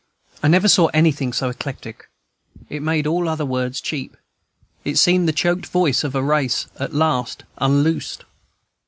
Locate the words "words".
3.45-3.79